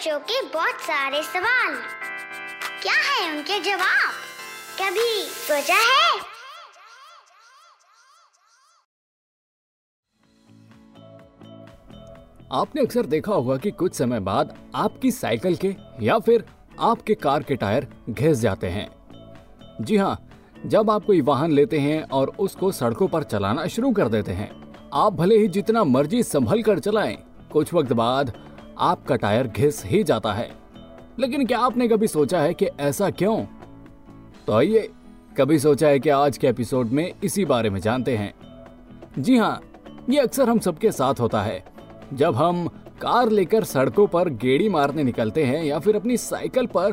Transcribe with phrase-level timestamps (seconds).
[0.00, 1.74] बच्चों के बहुत सारे सवाल।
[2.82, 4.12] क्या है उनके जवाब?
[4.78, 6.20] कभी सोचा है?
[12.52, 16.44] आपने अक्सर देखा होगा कि कुछ समय बाद आपकी साइकिल के या फिर
[16.80, 18.88] आपके कार के टायर घिस जाते हैं।
[19.80, 20.16] जी हाँ
[20.66, 24.50] जब आप कोई वाहन लेते हैं और उसको सड़कों पर चलाना शुरू कर देते हैं,
[24.94, 27.16] आप भले ही जितना मर्ज़ी संभल कर चलाएँ,
[27.52, 28.38] कुछ वक्त बाद
[28.80, 30.50] आपका टायर घिस ही जाता है।
[31.18, 33.44] लेकिन क्या आपने कभी सोचा है कि ऐसा क्यों?
[34.46, 34.88] तो आइए,
[35.36, 38.34] कभी सोचा है कि आज के एपिसोड में इसी बारे में जानते हैं।
[39.18, 39.60] जी हाँ
[40.10, 41.64] ये अक्सर हम सबके साथ होता है।
[42.14, 42.66] जब हम
[43.02, 46.92] कार लेकर सड़कों पर गेड़ी मारने निकलते हैं या फिर अपनी साइकिल पर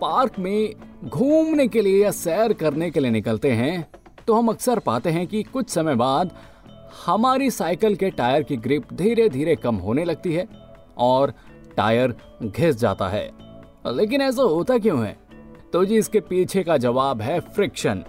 [0.00, 3.86] पार्क में घूमने के लिए या सैर करने के लिए निकलते हैं
[4.26, 6.30] तो हम अक्सर पाते हैं कि कुछ समय बाद
[7.06, 10.48] हमारी साइकिल के टायर की ग्रिप धीरे धीरे कम होने लगती है।
[10.98, 11.32] और
[11.76, 13.30] टायर घिस जाता है।
[13.86, 15.16] लेकिन ऐसा होता क्यों है?
[15.72, 18.04] तो जी इसके पीछे का जवाब है फ्रिक्शन।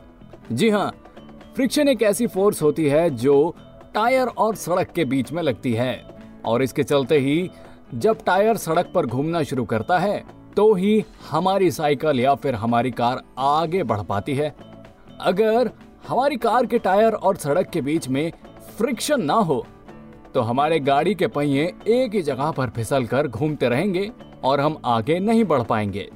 [0.52, 0.90] जी हाँ
[1.56, 3.56] फ्रिक्शन एक ऐसी फोर्स होती है जो
[3.94, 6.04] टायर और सड़क के बीच में लगती है।
[6.46, 7.50] और इसके चलते ही
[7.94, 10.24] जब टायर सड़क पर घूमना शुरू करता है
[10.56, 14.54] तो ही हमारी साइकिल या फिर हमारी कार आगे बढ़ पाती है।
[15.22, 15.70] अगर
[16.08, 18.32] हमारी कार के टायर और सड़क के बीच में
[18.78, 19.66] फ्रिक्शन ना हो
[20.34, 24.10] तो हमारे गाड़ी के पहिए एक ही जगह पर फिसल कर घूमते रहेंगे
[24.44, 26.10] और हम आगे नहीं बढ़ पाएँगे।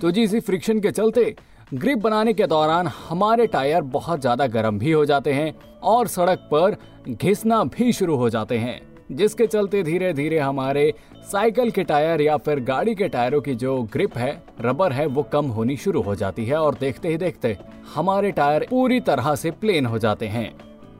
[0.00, 1.34] तो जी, इसी फ्रिक्शन के चलते
[1.74, 5.54] ग्रिप बनाने के दौरान हमारे टायर बहुत ज़्यादा गर्म भी हो जाते हैं
[5.84, 6.76] और सड़क पर
[7.08, 8.80] घिसना भी शुरू हो जाते हैं,
[9.12, 10.92] जिसके चलते धीरे धीरे हमारे
[11.24, 14.30] साइकिल के टायर या फिर गाड़ी के टायरों की जो ग्रिप है
[14.60, 17.56] रबर है, वो कम होनी शुरू हो जाती है और देखते ही देखते
[17.94, 20.50] हमारे टायर पूरी तरह से प्लेन हो जाते हैं।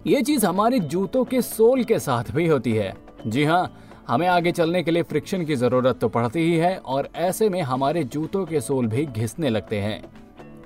[0.07, 2.93] ये चीज़ हमारे जूतों के सोल के साथ भी होती है।
[3.27, 3.73] जी हाँ
[4.09, 7.61] हमें आगे चलने के लिए फ्रिक्शन की ज़रूरत तो पड़ती ही है और ऐसे में
[7.63, 10.03] हमारे जूतों के सोल भी घिसने लगते हैं।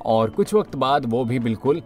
[0.06, 1.80] और कुछ वक्त बाद वो भी बिल्कुल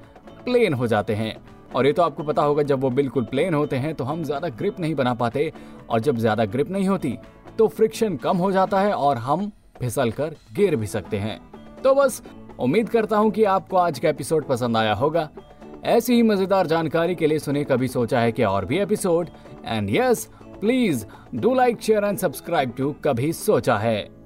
[0.44, 1.34] प्लेन हो जाते हैं।
[1.74, 4.48] और ये तो आपको पता होगा, जब वो बिल्कुल प्लेन होते हैं तो हम ज़्यादा
[4.50, 5.52] ग्रिप नहीं बना पाते
[5.90, 7.16] और जब ज़्यादा ग्रिप नहीं होती
[7.58, 11.40] तो फ्रिक्शन कम हो जाता है और हम फिसल कर गिर भी सकते हैं।
[11.82, 12.22] तो बस,
[12.60, 15.28] उम्मीद करता हूँ कि आपको आज का एपिसोड पसंद आया होगा।
[15.84, 19.28] ऐसी ही मज़ेदार जानकारी के लिए सुने कभी सोचा है कि और भी episode.
[19.66, 20.28] And yes
[20.60, 24.23] please do like share and subscribe to कभी सोचा है।